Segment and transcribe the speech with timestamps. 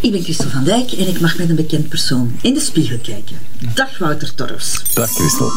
[0.00, 2.98] Ik ben Christel van Dijk en ik mag met een bekend persoon in de spiegel
[2.98, 3.36] kijken.
[3.74, 4.94] Dag Wouter Torfs.
[4.94, 5.48] Dag Christel.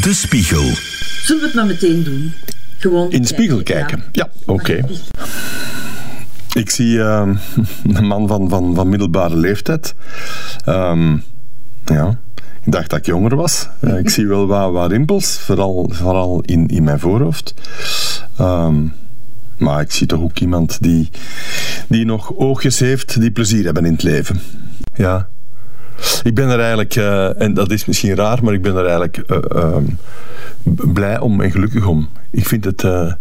[0.00, 0.72] De Spiegel.
[1.22, 2.32] Zullen we het maar meteen doen?
[2.78, 4.04] Gewoon In de spiegel kijken.
[4.12, 4.84] Ja, oké.
[6.54, 7.34] Ik zie ehm,
[7.96, 9.94] een man van, van, van middelbare leeftijd.
[10.64, 11.16] Ehm,
[11.84, 12.18] ja,
[12.64, 13.68] ik dacht dat ik jonger was.
[13.80, 17.54] Eh, ik zie wel wat, wat rimpels, vooral, vooral in, in mijn voorhoofd.
[18.36, 18.86] Ehm,
[19.58, 21.08] maar ik zie toch ook iemand die,
[21.88, 24.40] die nog oogjes heeft die plezier hebben in het leven.
[24.94, 25.28] Ja.
[26.22, 29.16] Ik ben er eigenlijk, eh, en dat is misschien raar, maar ik ben er eigenlijk
[29.16, 29.84] eh, ehm,
[30.92, 32.08] blij om en gelukkig om.
[32.30, 33.12] Ik vind het, eh,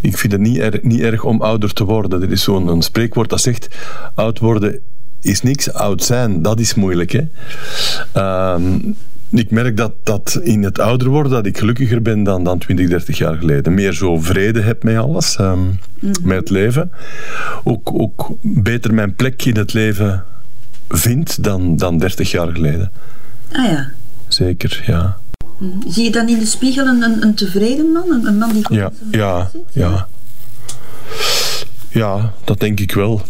[0.00, 2.22] ik vind het niet, erg, niet erg om ouder te worden.
[2.22, 3.68] Er is zo'n spreekwoord dat zegt:
[4.14, 4.80] oud worden
[5.20, 7.10] is niks, oud zijn, dat is moeilijk.
[7.10, 7.22] Hè?
[8.12, 8.78] Ehm,
[9.32, 12.88] ik merk dat, dat in het ouder worden dat ik gelukkiger ben dan, dan 20,
[12.88, 13.74] 30 jaar geleden.
[13.74, 15.60] Meer zo vrede heb met alles, ehm,
[16.22, 16.90] met het leven.
[17.64, 20.24] Ook, ook beter mijn plek in het leven
[20.88, 22.90] vind dan, dan 30 jaar geleden.
[23.52, 23.90] Ah ja.
[24.28, 25.16] Zeker, ja.
[25.88, 28.10] Zie je dan in de spiegel een, een, een tevreden man?
[28.10, 29.60] Een, een man die goed Ja, ja, zit?
[29.72, 30.08] ja.
[31.88, 33.22] Ja, dat denk ik wel.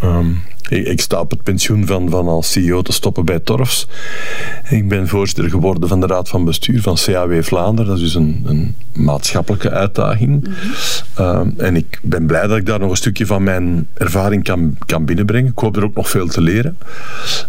[0.00, 0.26] Ehm,
[0.68, 3.86] ik, ik sta op het pensioen van, van als CEO te stoppen bij Torfs.
[4.68, 7.90] Ik ben voorzitter geworden van de Raad van Bestuur van CAW Vlaanderen.
[7.90, 10.48] Dat is dus een, een maatschappelijke uitdaging.
[11.14, 14.76] Ehm, en ik ben blij dat ik daar nog een stukje van mijn ervaring kan,
[14.86, 15.50] kan binnenbrengen.
[15.50, 16.78] Ik hoop er ook nog veel te leren.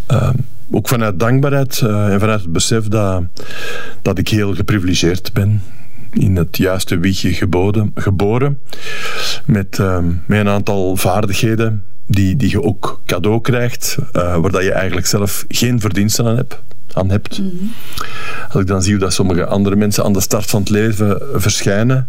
[0.06, 0.36] Ehm,
[0.72, 3.24] ook vanuit dankbaarheid eh, en vanuit het besef dat,
[4.02, 5.62] dat ik heel geprivilegeerd ben
[6.12, 8.60] in het juiste wiegje geboden, geboren.
[9.46, 14.64] Met, ehm, met een aantal vaardigheden die, die je ook cadeau krijgt, eh, waar dat
[14.64, 16.60] je eigenlijk zelf geen verdiensten aan, hebt,
[16.94, 17.42] aan hebt.
[18.50, 21.22] Als ik dan zie hoe dat sommige andere mensen aan de start van het leven
[21.34, 22.08] verschijnen,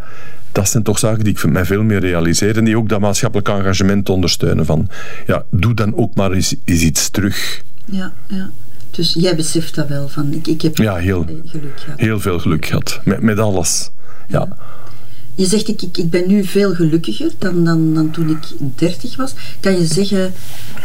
[0.52, 3.48] dat zijn toch zaken die ik mij veel meer realiseer en die ook dat maatschappelijk
[3.48, 4.66] engagement ondersteunen.
[4.66, 4.88] Van,
[5.26, 7.62] ja, doe dan ook maar eens, eens iets terug.
[7.84, 8.50] Ja, ja.
[8.90, 11.98] Dus jij beseft dat wel, van ik, ik heb Ja, heel, geluk gehad.
[12.00, 13.00] heel veel geluk gehad.
[13.04, 13.90] Met, met alles.
[14.28, 14.48] Ja.
[15.36, 19.34] Je zegt, ik, ik, ben nu veel gelukkiger dan, dan, dan toen ik 30 was.
[19.60, 20.34] Kan je zeggen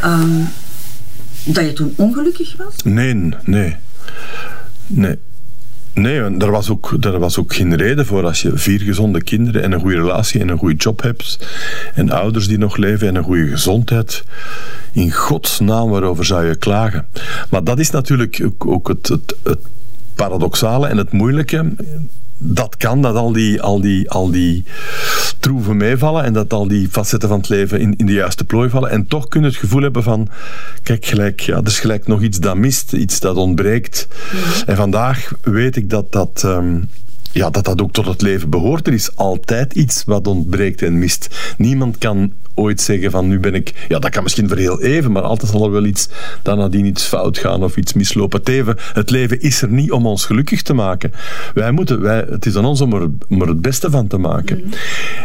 [0.02, 0.42] ehm,
[1.46, 2.76] dat je toen ongelukkig was?
[2.84, 3.14] Nee,
[3.44, 3.76] nee.
[4.88, 5.18] Nee.
[5.94, 8.26] Nee, daar was, ook, daar was ook geen reden voor.
[8.26, 11.40] Als je vier gezonde kinderen en een goede relatie en een goede job hebt,
[11.94, 14.24] en ouders die nog leven en een goede gezondheid,
[14.92, 17.08] in godsnaam waarover zou je klagen?
[17.50, 19.60] Maar dat is natuurlijk ook, ook het, het, het
[20.16, 21.74] paradoxale en het moeilijke.
[22.44, 24.64] Dat kan, dat al die, al die, al die
[25.40, 28.70] troeven meevallen en dat al die facetten van het leven in, in de juiste plooi
[28.70, 28.90] vallen.
[28.90, 30.30] En toch kun je het gevoel hebben van,
[30.84, 34.08] kijk, gelijk, ja, er is gelijk nog iets dat mist, iets dat ontbreekt.
[34.66, 36.42] En vandaag weet ik dat dat...
[36.46, 36.80] ehm,
[37.32, 38.88] ja, dat dat ook tot het leven behoort.
[38.88, 41.54] Er is altijd iets wat ontbreekt en mist.
[41.58, 43.86] Niemand kan ooit zeggen van nu ben ik...
[43.88, 46.10] Ja, dat kan misschien voor heel even, maar altijd zal er wel iets...
[46.42, 48.40] dan nadien iets fout gaan of iets mislopen.
[48.40, 51.12] Het leven, het leven is er niet om ons gelukkig te maken.
[51.54, 54.18] Wij moeten, wij, het is aan ons om er, om er het beste van te
[54.18, 54.64] maken.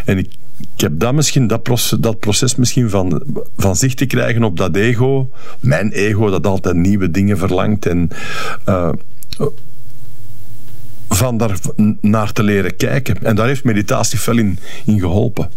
[0.05, 0.29] En ik,
[0.75, 3.23] ik heb dat, misschien, dat, proces, dat proces misschien van,
[3.57, 5.31] van zich te krijgen op dat ego.
[5.61, 8.09] Mijn ego dat altijd nieuwe dingen verlangt en...
[8.65, 8.91] eh,
[11.17, 11.59] van daar
[12.01, 13.23] naar te leren kijken.
[13.23, 15.51] En daar heeft meditatie veel in, in geholpen.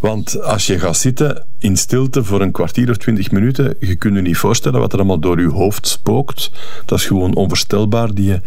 [0.00, 4.14] Want als je gaat zitten in stilte voor een kwartier of twintig minuten, je kunt
[4.14, 6.50] je niet voorstellen wat er allemaal door je hoofd spookt.
[6.84, 8.40] Dat is gewoon onvoorstelbaar, die,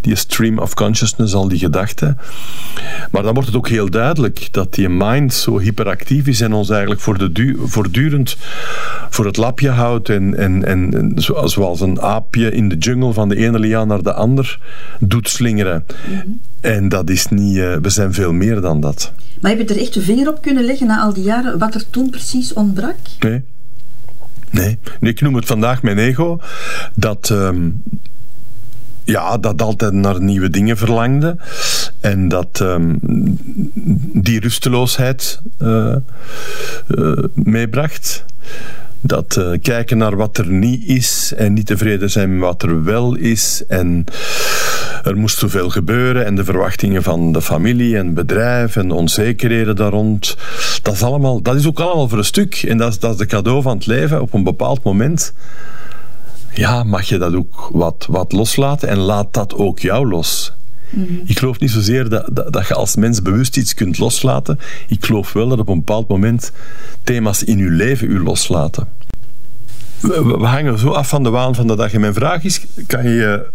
[0.00, 2.18] die stream of consciousness, al die gedachten.
[3.10, 6.70] Maar dan wordt het ook heel duidelijk dat die mind zo hyperactief is en ons
[6.70, 8.36] eigenlijk voor de du- voortdurend
[9.10, 13.12] voor het lapje houdt en, en, en, en zo- zoals een aapje in de jungle
[13.12, 14.58] van de ene liaan naar de ander
[15.00, 15.84] doet slingeren.
[16.60, 19.12] En dat is niet, eh, we zijn veel meer dan dat.
[19.40, 21.74] Maar heb je er echt de vinger op kunnen leggen na al die jaren wat
[21.74, 22.96] er toen precies ontbrak?
[23.20, 23.44] Nee.
[24.50, 24.78] Nee.
[25.00, 26.40] Ik noem het vandaag mijn ego.
[26.94, 27.70] Dat, ehm,
[29.04, 31.36] ja, dat altijd naar nieuwe dingen verlangde.
[32.00, 32.94] En dat ehm,
[34.12, 35.96] die rusteloosheid eh,
[37.34, 38.24] meebracht.
[39.04, 42.84] Dat eh, kijken naar wat er niet is en niet tevreden zijn met wat er
[42.84, 43.64] wel is.
[43.68, 44.04] En
[45.02, 49.76] er moest zoveel gebeuren en de verwachtingen van de familie en bedrijf en de onzekerheden
[49.76, 50.36] daar rond.
[50.82, 52.54] Dat is, allemaal, dat is ook allemaal voor een stuk.
[52.62, 54.20] En dat is, dat is de cadeau van het leven.
[54.22, 55.32] Op een bepaald moment
[56.54, 60.52] ja, mag je dat ook wat, wat loslaten en laat dat ook jou los.
[61.24, 64.58] Ik geloof niet zozeer dat, dat, dat je als mens bewust iets kunt loslaten.
[64.88, 66.52] Ik geloof wel dat op een bepaald moment
[67.04, 68.86] thema's in je leven u loslaten.
[70.00, 71.92] We, we- hangen zo af van de waan van de dag.
[71.92, 73.46] En mijn vraag is, kan je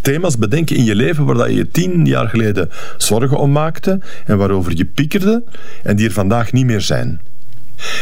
[0.00, 4.00] thema's bedenken in je leven waar dat je je tien jaar geleden zorgen om maakte
[4.24, 5.44] en waarover je piekerde
[5.82, 7.20] en die er vandaag niet meer zijn.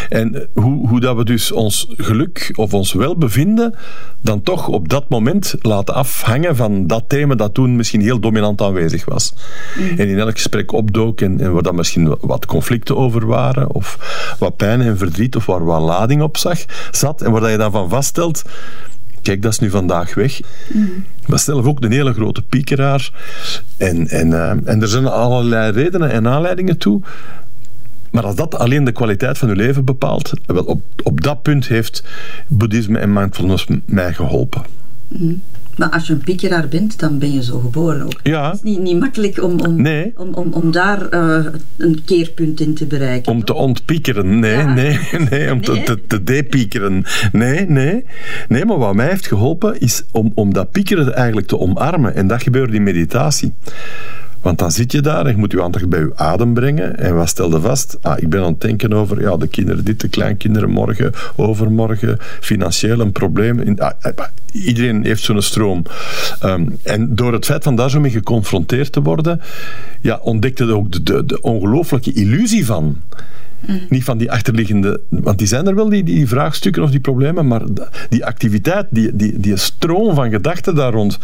[0.08, 3.75] En hoe, hoe dat we dus ons geluk of ons welbevinden
[4.20, 8.60] dan toch op dat moment laten afhangen van dat thema dat toen misschien heel dominant
[8.60, 9.34] aanwezig was.
[9.76, 9.98] Mm.
[9.98, 13.98] En in elk gesprek opdook en, en waar dan misschien wat conflicten over waren of
[14.38, 16.58] wat pijn en verdriet of waar wat lading op zag,
[16.90, 18.42] zat en waar dat je dan van vaststelt
[19.23, 20.41] kijk, dat is nu vandaag weg.
[20.73, 21.05] Mm.
[21.26, 23.11] Maar zelf ook een hele grote piekeraar.
[23.76, 27.00] En, en, uh, en er zijn allerlei redenen en aanleidingen toe.
[28.11, 31.69] Maar als dat alleen de kwaliteit van uw leven bepaalt, wel op, op dat punt
[31.69, 32.05] heeft
[32.47, 34.62] boeddhisme en mindfulness mij geholpen.
[35.09, 35.43] Mm.
[35.78, 38.20] Maar als je een piekeraar bent, dan ben je zo geboren ook.
[38.22, 38.46] Ja.
[38.46, 40.12] Het is niet, niet makkelijk om, om, nee.
[40.16, 41.44] om, om, om daar uh,
[41.76, 43.32] een keerpunt in te bereiken.
[43.32, 44.75] Om te ontpiekeren, nee, ja.
[44.75, 44.98] nee,
[45.30, 45.52] nee.
[45.52, 45.82] Om nee.
[45.82, 48.04] te, te, depiekeren, nee, nee.
[48.48, 52.14] Nee, maar wat mij heeft geholpen is om, om dat piekeren eigenlijk te omarmen.
[52.14, 53.52] En dat gebeurt in meditatie.
[54.40, 56.99] Want dan zit je daar en je moet je aandacht bij je adem brengen.
[56.99, 57.99] En wat stelde vast?
[58.02, 62.19] Ah, ik ben aan het denken over ja, de kinderen dit, de kleinkinderen morgen, overmorgen,
[62.40, 63.79] financieel een probleem.
[63.79, 63.90] Ah,
[64.52, 65.82] iedereen heeft zo'n stroom.
[66.44, 69.40] Um, en door het feit van daar zo mee geconfronteerd te worden,
[70.00, 72.96] ja, ontdekte je ook de, de, de ongelooflijke illusie van.
[73.67, 73.81] Mm.
[73.88, 77.46] Niet van die achterliggende, want die zijn er wel, die, die vraagstukken of die problemen,
[77.46, 77.62] maar
[78.08, 81.19] die activiteit, die, die, die stroom van gedachten daar rond,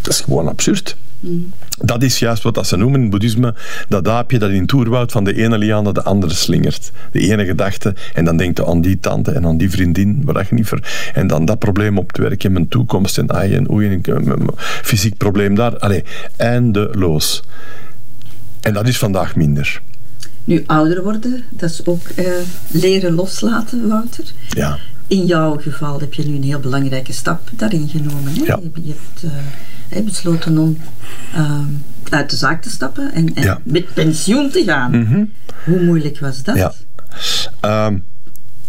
[0.00, 0.96] dat is gewoon absurd.
[1.20, 1.52] Mm.
[1.78, 3.54] Dat is juist wat dat ze noemen in boeddhisme,
[3.88, 6.92] dat aapje dat in toerwoud van de ene liaan naar de andere slingert.
[7.12, 10.46] De ene gedachte, en dan denkt je aan die tante en aan die vriendin, waar
[10.48, 11.10] je niet ver...
[11.14, 14.30] En dan dat probleem op het werk en mijn toekomst en ai en oei, en
[14.30, 14.50] een
[14.82, 15.78] fysiek probleem daar.
[15.78, 16.04] Allee,
[16.36, 17.42] eindeloos.
[18.60, 19.82] En dat is vandaag minder.
[20.44, 22.26] Nu, ouder worden, dat is ook uh,
[22.68, 24.24] leren loslaten, Wouter.
[24.48, 24.78] Ja.
[25.06, 28.34] In jouw geval heb je nu een heel belangrijke stap daarin genomen.
[28.34, 28.42] Hè?
[28.44, 28.60] Ja.
[28.62, 29.24] Je, je hebt...
[29.24, 29.30] Uh,
[30.04, 30.78] besloten om
[31.34, 31.60] uh,
[32.10, 33.60] uit de zaak te stappen en, en ja.
[33.64, 34.90] met pensioen te gaan.
[34.90, 35.32] Mm -hmm.
[35.64, 36.56] Hoe moeilijk was dat?
[36.56, 37.86] Ja.
[37.86, 38.04] Um,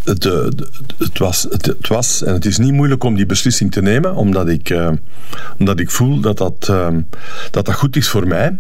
[0.04, 3.72] het, het, het, was, het, het, was, en het is niet moeilijk om die beslissing
[3.72, 4.92] te nemen, omdat ik, uh,
[5.58, 6.88] omdat ik voel dat dat, uh,
[7.52, 8.60] dat dat goed is voor mij.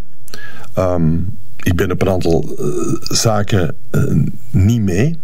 [0.77, 3.75] Um, ik ben op een aantal uh, zaken
[4.49, 5.19] niet mee.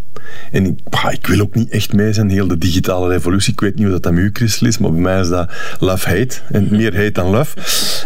[0.51, 3.53] En ik, bah, ik, wil ook niet echt mee zijn, heel de digitale revolutie.
[3.53, 6.35] Ik weet niet hoe dat aan u, Christel, is, maar bij mij is dat love-hate.
[6.51, 7.57] En meer hate dan love.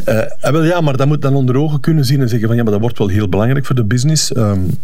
[0.08, 2.64] Uh, wel, ja, maar dat moet dan onder ogen kunnen zien en zeggen van ja,
[2.64, 4.36] maar dat wordt wel heel belangrijk voor de business.
[4.36, 4.78] Um,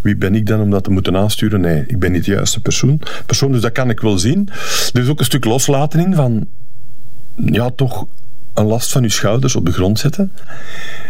[0.00, 1.60] wie ben ik dan om dat te moeten aansturen?
[1.60, 3.00] Nee, ik ben niet de juiste persoon.
[3.26, 4.48] persoon dus dat kan ik wel zien.
[4.92, 6.46] Er is ook een stuk loslaten in van
[7.34, 8.06] ja, toch
[8.58, 10.32] een last van je schouders op de grond zetten.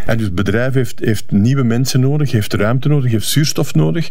[0.07, 4.11] En dus het bedrijf heeft, heeft nieuwe mensen nodig, heeft ruimte nodig, heeft zuurstof nodig.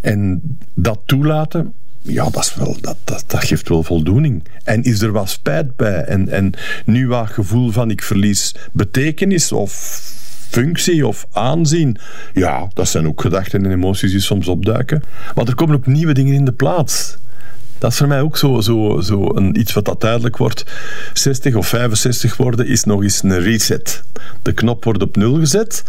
[0.00, 0.42] En
[0.74, 4.42] dat toelaten, ja, dat, is wel, dat, dat, geeft wel voldoening.
[4.64, 6.04] En is er wat spijt bij?
[6.04, 6.52] En, en
[6.84, 9.72] nu wat gevoel van ik verlies betekenis of
[10.48, 11.96] functie of aanzien.
[12.34, 15.02] Ja, dat zijn ook gedachten en emoties die soms opduiken.
[15.34, 17.16] Maar er komen ook nieuwe dingen in de plaats.
[17.78, 20.64] Dat is voor mij ook zo, zo, zo een, iets wat dat duidelijk wordt.
[21.12, 24.02] 60 of 65 worden is nog eens een reset.
[24.42, 25.84] De knop wordt op nul gezet.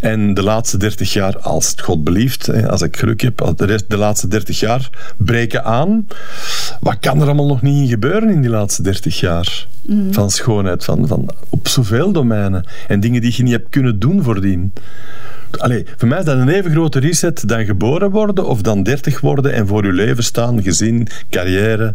[0.00, 3.84] En de laatste 30 jaar, als het God belieft, als ik geluk heb, de, rest,
[3.88, 6.06] de laatste 30 jaar breken aan.
[6.80, 9.66] Wat kan er allemaal nog niet in gebeuren in die laatste 30 jaar?
[9.82, 10.12] Mm.
[10.12, 12.66] Van schoonheid, van, van, op zoveel domeinen.
[12.88, 14.72] En dingen die je niet hebt kunnen doen voordien.
[15.58, 19.20] Allee, voor mij is dat een even grote reset dan geboren worden of dan 30
[19.20, 21.94] worden en voor je leven staan, gezin, carrière.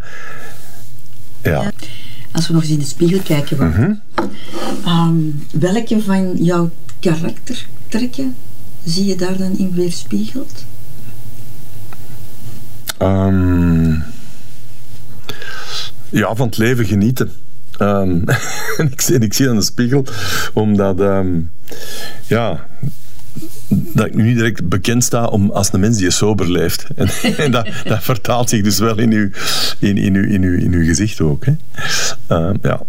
[1.44, 1.62] Ja.
[1.62, 1.72] ja.
[2.32, 4.02] Als we nog eens in de spiegel kijken, mm -hmm.
[4.88, 8.36] um, welke van jouw karaktertrekken
[8.84, 10.66] zie je daar dan in weerspiegeld?
[13.02, 14.04] Um,
[16.10, 17.32] ja, van het leven genieten.
[17.80, 18.24] Um,
[18.92, 20.06] ik, zie, ik zie aan de spiegel,
[20.54, 21.52] omdat um,
[22.28, 22.68] ja,
[23.68, 26.86] dat ik nu niet direct bekend sta om als een mens die sober leeft.
[26.96, 29.30] En, en dat, dat, vertaalt zich dus wel in uw,
[29.80, 31.46] in, in uw, in uw, in uw gezicht ook.
[31.46, 31.52] Hè.
[32.32, 32.82] Uh, ja.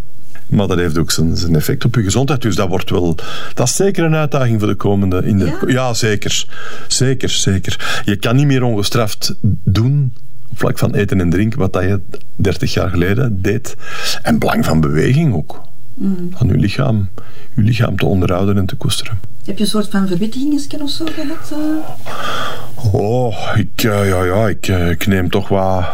[0.47, 2.43] Maar dat heeft ook zijn, zijn, effect op je gezondheid.
[2.43, 3.15] Dus dat wordt wel...
[3.55, 5.23] Dat is zeker een uitdaging voor de komende...
[5.25, 5.57] In de, ja?
[5.67, 6.47] ja, zeker.
[6.89, 8.03] Zeker, zeker.
[8.05, 10.13] Je kan niet meer ongestraft doen
[10.51, 12.01] op vlak van eten en drinken wat dat je
[12.37, 13.77] 30 jaar geleden deed.
[14.23, 15.63] En belang van beweging ook.
[15.99, 16.31] Mm.
[16.35, 17.09] Van je lichaam,
[17.55, 19.21] je lichaam te onderhouden en te koesteren.
[19.45, 21.53] Heb je een soort van verwittigingsken of zo gehad?
[21.53, 22.95] Uh?
[22.95, 25.87] Oh, ik, uh, ja, ja, ik, uh, ik, neem toch wat,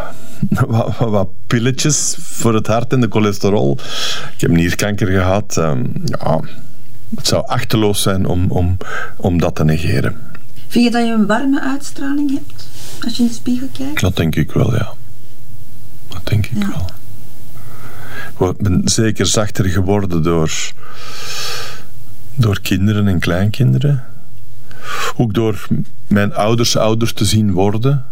[0.66, 3.78] wat, wat, pilletjes voor het hart en de cholesterol.
[4.34, 5.56] Ik heb nierkanker gehad.
[5.56, 6.40] Um, ja,
[7.16, 8.76] het zou achteloos zijn om, om,
[9.16, 10.16] om dat te negeren.
[10.68, 12.68] Vind je dat je een warme uitstraling hebt
[13.04, 14.00] als je in de spiegel kijkt?
[14.00, 14.92] Dat denk ik wel, ja.
[16.08, 16.68] Dat denk ik ja.
[16.68, 16.86] wel.
[18.38, 20.72] Ik ben zeker zachter geworden door,
[22.34, 24.04] door kinderen en kleinkinderen.
[25.16, 25.66] Ook door
[26.06, 28.04] mijn ouders ouder te zien worden.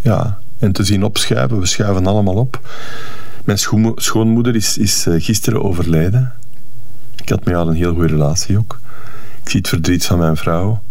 [0.00, 1.60] Ja, en te zien opschuiven.
[1.60, 2.60] We schuiven allemaal op.
[3.44, 3.58] Mijn
[3.94, 6.32] schoonmoeder is, is eh, gisteren overleden.
[7.16, 8.80] Ik had met haar een heel goede relatie ook.
[9.42, 10.82] Ik zie het verdriet van mijn vrouw.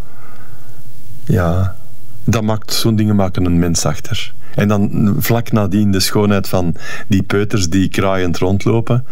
[1.26, 1.76] Ja,
[2.26, 4.34] dat maakt, zo'n dingen maken een mens achter.
[4.56, 6.76] En dan vlak nadien de schoonheid van
[7.08, 9.06] die peuters die kraaiend rondlopen.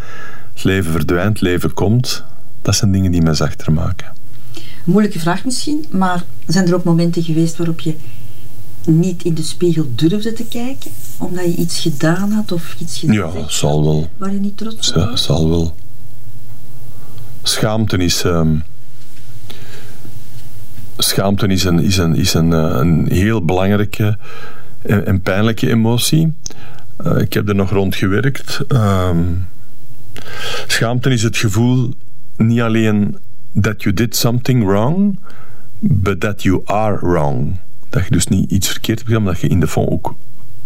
[0.52, 2.24] Het leven verdwijnt, het leven komt.
[2.62, 4.12] Dat zijn dingen die mij zachter maken.
[4.84, 7.94] Moeilijke vraag misschien, maar zijn er ook momenten geweest waarop je
[8.86, 10.90] niet in de spiegel durfde te kijken?
[11.18, 14.08] Omdat je iets gedaan had of iets gezegd Ja, zal wel.
[14.16, 15.22] Waar je niet trots op was?
[15.22, 15.74] Zal wel.
[17.42, 18.24] Schaamte is...
[18.24, 18.56] Ehm,
[21.12, 24.18] schaamte is, een, is, een, is een, eh, een heel belangrijke
[24.82, 26.32] en, pijnlijke emotie.
[27.06, 28.60] Uh, ik heb er nog rond gewerkt.
[28.68, 29.18] Ehm,
[30.66, 31.94] schaamte is het gevoel
[32.36, 33.18] niet alleen
[33.60, 35.18] that you did something wrong,
[35.78, 37.56] but that you are wrong.
[37.88, 40.14] Dat je dus niet iets verkeerd hebt gedaan, maar dat je in de fond ook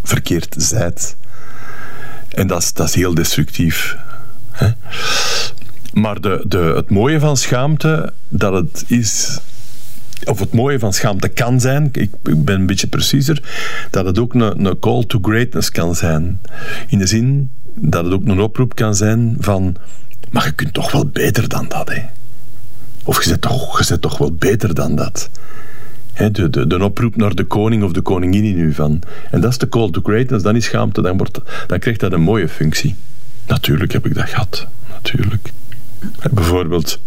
[0.02, 1.16] verkeerd zijt.
[2.28, 3.96] En dat is, dat is heel destructief.
[4.50, 4.68] Hè?
[5.92, 9.40] Maar de, de, het mooie van schaamte, dat het is
[10.24, 13.42] of het mooie van schaamte kan zijn, ik, ben een beetje preciezer,
[13.90, 16.40] dat het ook een, een, call to greatness kan zijn.
[16.86, 19.76] In de zin dat het ook een oproep kan zijn van,
[20.30, 22.02] maar je kunt toch wel beter dan dat, hè?
[23.04, 25.30] Of je zit toch, je toch wel beter dan dat.
[26.14, 29.02] de, de, de, oproep naar de koning of de koningin in u van.
[29.30, 32.12] En dat is de call to greatness, dan is schaamte, dan, wordt, dan krijgt dat
[32.12, 32.94] een mooie functie.
[33.46, 34.66] Natuurlijk heb ik dat gehad.
[34.88, 35.52] Natuurlijk.
[36.30, 37.00] Bijvoorbeeld,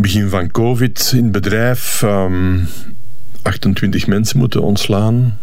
[0.00, 2.04] begin van COVID in het bedrijf,
[3.42, 5.38] 28 ehm, mensen moeten ontslaan.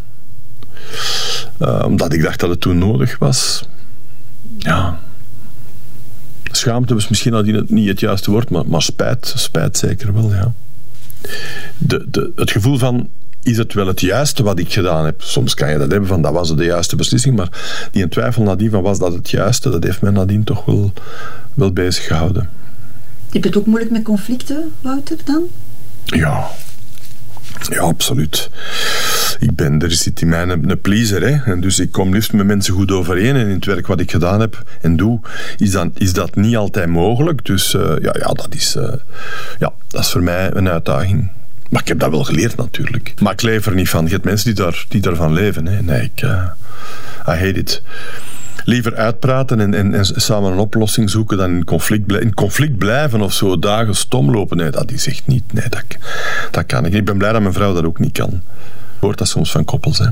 [1.60, 3.68] Uh, omdat ik dacht dat het toen nodig was.
[4.58, 5.00] Ja.
[6.52, 10.54] Schaamte was misschien al niet het juiste woord, maar, maar spijt, spijt zeker wel, ja.
[11.78, 13.10] De, de, het gevoel van
[13.44, 15.22] is het wel het juiste wat ik gedaan heb?
[15.22, 17.50] Soms kan je dat hebben van dat was de juiste beslissing, maar
[17.92, 20.94] die twijfel nadien van was dat het juiste, dat heeft mij nadien toch wel,
[21.54, 22.50] wel bezig gehouden.
[23.36, 25.44] Je het ook moeilijk met conflicten, Wouter, dan?
[26.06, 26.48] Ja,
[27.70, 28.50] ja, absoluut.
[29.40, 31.52] Ik ben, er zit in mij een, pleaser, hè.
[31.52, 33.36] En dus ik kom liefst met mensen goed overeen.
[33.36, 35.20] En in het werk wat ik gedaan heb en doe,
[35.58, 37.46] is, dan, is dat niet altijd mogelijk.
[37.46, 38.94] Dus uh, ja, ja, dat is, uh,
[39.60, 41.32] ja, dat is voor mij een uitdaging.
[41.70, 43.14] Maar ik heb dat wel geleerd natuurlijk.
[43.20, 44.06] Maar ik leef er niet van.
[44.06, 45.68] Je hebt mensen die, daar, die daarvan leven.
[45.68, 45.82] Hè.
[45.82, 46.22] Nee, ik...
[46.22, 46.44] Uh,
[47.28, 47.82] I hate it
[48.66, 53.22] liever uitpraten en, en, en, samen een oplossing zoeken dan in conflict, in conflict blijven
[53.22, 54.58] of zo dagen stom lopen.
[54.58, 55.54] Nee, dat is echt niet.
[55.54, 55.84] Nee, dat,
[56.52, 58.42] dat kan ik Ik ben blij dat mijn vrouw dat ook niet kan.
[59.00, 60.08] Hoort dat soms van koppels, hè?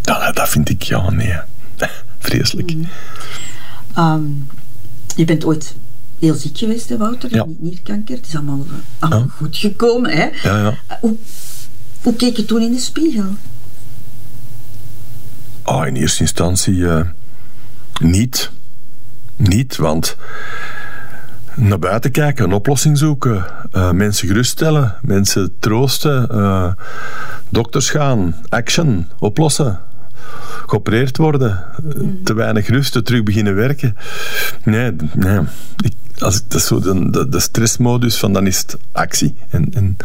[0.00, 1.36] Dat, dat vind ik, ja, nee.
[2.18, 2.74] Vreselijk.
[2.74, 2.88] Mm.
[3.94, 4.22] Ehm,
[5.16, 5.74] je bent ooit
[6.18, 7.34] heel ziek geweest, hè, Wouter?
[7.34, 7.46] Ja.
[7.58, 8.16] Nierkanker.
[8.16, 8.66] Het is allemaal,
[8.98, 10.28] allemaal goed gekomen, hè?
[10.42, 10.96] Ja, ja.
[11.00, 11.16] Hoe,
[12.02, 13.34] hoe keek je toen in de spiegel?
[15.64, 16.74] Oh, in eerste instantie...
[16.74, 17.00] Uh,
[18.00, 18.50] niet.
[19.36, 20.16] Niet, want
[21.58, 26.72] naar buiten kijken, een oplossing zoeken, uh, mensen geruststellen, mensen troosten, uh,
[27.48, 29.80] dokters gaan, action, oplossen,
[30.66, 32.24] geopereerd worden, mm.
[32.24, 33.96] te weinig rusten, terug beginnen werken.
[34.64, 35.40] Nee, nee.
[35.84, 39.34] Ik, als, dat is zo de, de, stressmodus van dan is het actie.
[39.48, 39.96] En, en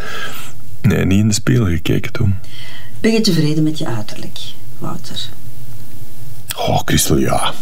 [0.81, 2.35] nee, niet in de spiegel gekeken toen.
[2.99, 4.39] Ben je tevreden met je uiterlijk,
[4.77, 5.29] Wouter?
[6.57, 7.53] Oh, Christel, ja.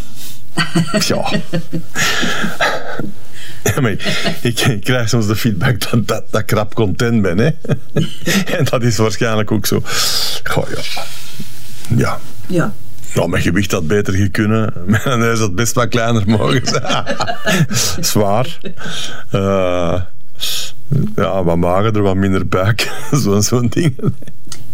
[1.06, 1.30] Ja.
[3.62, 7.38] Ja, maar ik, ik, krijg soms de feedback dat, dat, dat ik rap content ben.
[7.38, 7.50] Hè?
[8.56, 9.82] En dat is waarschijnlijk ook zo.
[10.44, 11.02] Goh, ja.
[11.96, 12.20] Ja.
[12.46, 12.72] Ja.
[13.14, 14.72] Nou, mijn gewicht had beter gekunnen.
[14.86, 17.04] Mijn neus had best wat kleiner mogen zijn.
[18.00, 18.58] Zwaar.
[19.32, 20.00] Uh,
[21.16, 22.90] ja, wat magerder, wat minder buik.
[23.10, 23.96] Zo'n zo'n ding.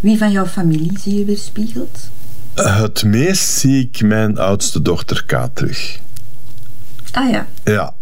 [0.01, 2.11] Wie van jouw familie zie je weerspiegeld?
[2.63, 5.99] Het meest zie ik mijn oudste dochter K terug.
[7.13, 7.47] Ah ja.
[7.65, 7.95] Ja.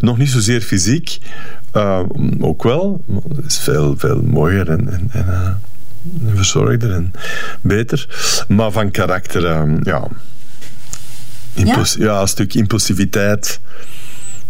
[0.00, 1.18] Nog niet zozeer fysiek,
[1.72, 2.02] uh,
[2.40, 3.04] ook wel.
[3.36, 7.12] Het is veel, veel mooier en, en, en uh, verzorgder en
[7.60, 8.08] beter.
[8.48, 10.08] Maar van karakter, uh, ja.
[11.54, 11.84] ja.
[11.98, 12.20] ja.
[12.20, 13.60] een stuk impulsiviteit.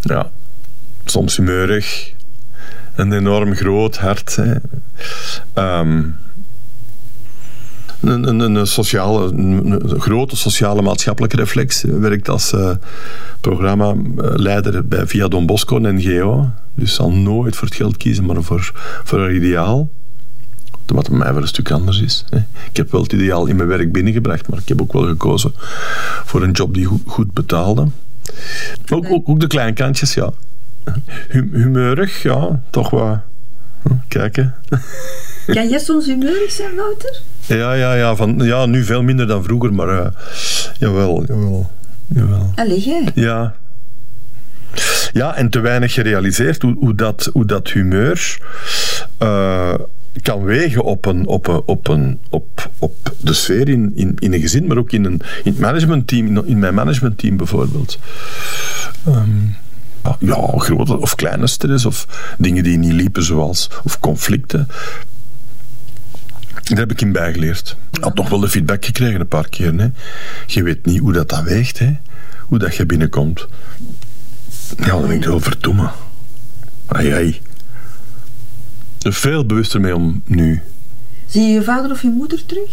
[0.01, 0.31] Ja.
[1.05, 2.13] Soms humeurig.
[2.95, 4.37] Een enorm groot hart.
[4.37, 4.55] Hè.
[5.79, 6.17] Um,
[8.01, 11.83] een, een, een, sociale, een, grote sociale maatschappelijke reflex.
[11.83, 12.71] Werkt als uh,
[13.41, 16.51] programmaleider bij Via Don Bosco en NGO.
[16.75, 18.71] Dus zal nooit voor het geld kiezen, maar voor,
[19.05, 19.89] voor haar ideaal.
[20.87, 22.25] wat bij mij wel een stuk anders is.
[22.31, 22.39] Hè.
[22.71, 25.53] Ik heb wel het ideaal in mijn werk binnengebracht, maar ik heb ook wel gekozen
[26.25, 27.87] voor een job die goed, goed betaalde.
[28.93, 30.33] Ook, ook, ook de kleinkantjes, ja.
[31.29, 33.19] Hum- humeurig, ja, toch wat.
[34.09, 34.55] Kijken.
[35.47, 37.21] Kan jij soms humeurig zijn, Wouter?
[37.47, 40.11] Ja, ja, ja, van, ja, nu veel minder dan vroeger, maar eh,
[40.79, 41.71] jawel, jawel,
[42.07, 42.53] jawel.
[42.55, 43.09] Allee, jij.
[43.15, 43.55] Ja.
[45.13, 48.39] Ja, en te weinig gerealiseerd hoe, hoe, dat, hoe dat humeur
[49.19, 49.75] eh,
[50.23, 54.33] kan wegen op, een, op, een, op, een, op, op de sfeer in, in, in
[54.33, 57.99] een gezin, maar ook in, een, in het managementteam, in, in mijn managementteam bijvoorbeeld.
[59.07, 59.29] Ehm,
[60.19, 62.07] ja, grote of kleine stress, of
[62.39, 64.69] dingen die niet liepen, zoals of conflicten.
[66.63, 67.77] Daar heb ik in bijgeleerd.
[67.91, 69.79] Ik had toch wel de feedback gekregen een paar keer.
[69.79, 69.89] Hè.
[70.47, 71.97] Je weet niet hoe dat, dat weegt, hè.
[72.41, 73.47] hoe dat je binnenkomt.
[74.77, 75.91] Ja, dan denk ik wel verdomme.
[76.87, 77.41] Ai, ai.
[79.03, 80.63] Er veel bewuster mee om nu.
[81.27, 82.71] Zie je je vader of je moeder terug?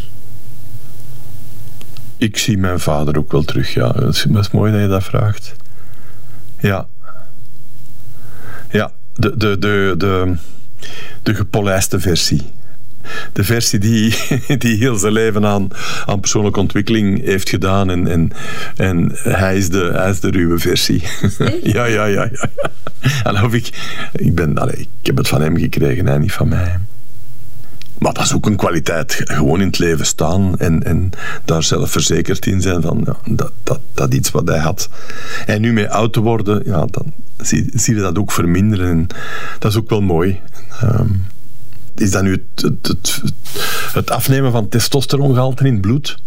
[2.17, 3.95] Ik zie mijn vader ook wel terug, ja.
[3.95, 5.55] Is, dat is mooi dat je dat vraagt.
[6.59, 6.87] Ja.
[8.71, 10.33] Ja, de, de, de, de,
[11.23, 12.41] de gepolijste versie.
[13.33, 14.15] De versie die,
[14.57, 15.67] die heel zijn leven aan,
[16.05, 17.89] aan persoonlijke ontwikkeling heeft gedaan.
[17.89, 18.31] En, en,
[18.75, 21.03] en hij, is de, hij is de ruwe versie.
[21.63, 22.29] Ja, ja, ja.
[22.31, 22.49] ja.
[23.23, 23.69] En of ik,
[24.11, 26.77] ik, ben, allee, ik heb het van hem gekregen, hè, niet van mij.
[28.15, 29.21] Dat ook een kwaliteit.
[29.23, 31.09] Gewoon in het leven staan en, en
[31.45, 34.89] daar zelf verzekerd in zijn van ja, dat, dat, dat iets wat hij had.
[35.45, 38.89] En nu mee oud te worden, ja, dan zie, zie je dat ook verminderen.
[38.89, 39.07] En
[39.59, 40.39] dat is ook wel mooi.
[40.81, 41.09] Ehm,
[41.95, 43.21] is dat nu het, het, het,
[43.93, 46.17] het afnemen van testosterongehalte in het bloed?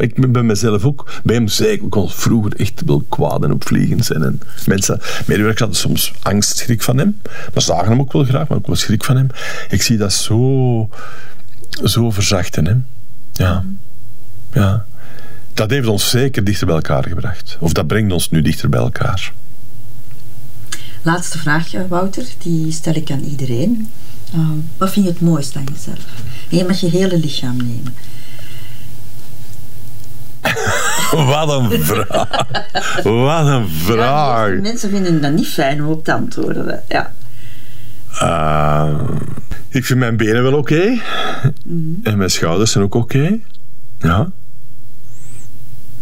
[0.00, 1.10] Ik ben mezelf ook.
[1.22, 1.84] Bij hem zeker.
[1.84, 4.22] Ik kon vroeger echt wel kwaad en opvliegend zijn.
[4.22, 7.20] En mensen, medewerkers hadden soms angst, schrik van hem.
[7.24, 9.26] Maar zagen hem ook wel graag, maar ook wel schrik van hem.
[9.68, 10.88] Ik zie dat zo,
[11.84, 12.66] zo verzachten.
[12.66, 12.74] Hè.
[13.44, 13.64] Ja.
[14.52, 14.84] ja.
[15.54, 17.56] Dat heeft ons zeker dichter bij elkaar gebracht.
[17.60, 19.32] Of dat brengt ons nu dichter bij elkaar.
[21.02, 22.24] Laatste vraag, eh, Wouter.
[22.38, 23.88] Die stel ik aan iedereen.
[24.34, 26.04] Uh, wat vind je het mooist aan jezelf?
[26.50, 27.94] En je mag je hele lichaam nemen.
[31.30, 32.28] Wat een vraag.
[33.02, 34.54] Wat een vraag.
[34.54, 36.82] Ja, mensen vinden dat niet fijn om op te antwoorden.
[36.88, 37.12] Ja.
[38.22, 39.00] Uh,
[39.68, 40.74] ik vind mijn benen wel oké.
[40.74, 41.02] Okay.
[41.62, 42.00] -hmm.
[42.02, 43.16] En mijn schouders zijn ook oké.
[43.16, 43.42] Okay.
[43.98, 44.32] Ja.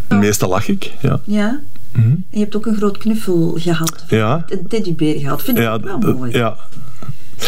[0.09, 0.19] Oh.
[0.19, 1.21] Meestal lach ik, ja.
[1.25, 1.61] Ja.
[1.93, 2.03] -hmm.
[2.03, 4.05] En je hebt ook een groot knuffel gehad.
[4.09, 4.45] Ja.
[4.49, 5.43] Een teddybeer gehad.
[5.43, 6.33] Vind ja, ik wel mooi.
[6.33, 6.57] Ja.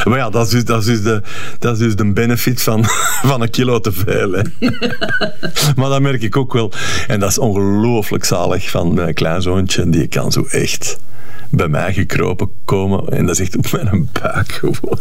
[0.04, 1.22] Maar ja, dat is dus, dat is dus, de,
[1.58, 2.84] dat is dus de benefit van,
[3.30, 4.32] van een kilo te veel.
[4.32, 4.42] Hè.
[5.76, 6.72] maar dat merk ik ook wel.
[7.06, 9.90] En dat is ongelooflijk zalig van mijn kleinzoontje.
[9.90, 10.98] Die kan zo echt
[11.50, 13.08] bij mij gekropen komen.
[13.08, 14.98] En dat is echt op mijn buik gewoon.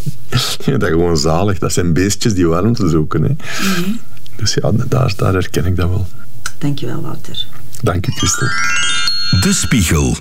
[0.66, 1.60] Ja, dat is gewoon zalig.
[1.60, 3.24] Dat zijn beestjes die warmte zoeken.
[3.24, 3.30] Hè.
[3.30, 3.38] Mm
[3.84, 4.00] -hmm.
[4.36, 6.08] Dus ja, daar, daar herken ik dat wel.
[6.58, 7.48] Dankjewel, Wouter.
[7.82, 8.48] Dank je, Christel.
[9.42, 10.16] De Spiegel.